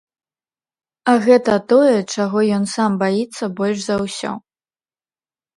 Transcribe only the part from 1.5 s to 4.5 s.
тое, чаго ён сам баіцца больш за ўсё.